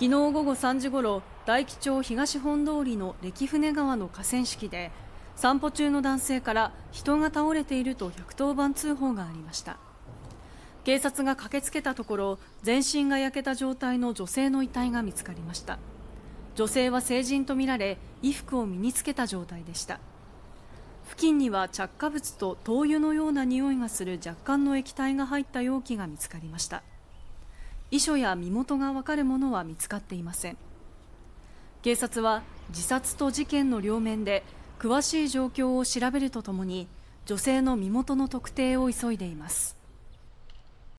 [0.00, 4.90] 昨日午後3時ごろ大樹町東本通りの歴船川の河川敷で
[5.36, 9.76] 散歩中の男性から人が倒れていると110番通報がありました。
[10.84, 15.78] 警察が駆けつけたところ全身が焼けた状態の女性の遺体が見つかりました。
[16.54, 20.00] 女性は成人とみられ衣服を身につけた状態でした。
[21.10, 26.82] 付近には着火物と灯油のような匂いがする若干の液体が入った容器が見つかりました。
[27.90, 30.56] 遺書や身元がわかるものは見つかっていません。
[31.82, 34.44] 警察は自殺と事件の両面で
[34.78, 36.88] 詳しい状況を調べるとともに
[37.26, 39.79] 女性の身元の特定を急いでいます。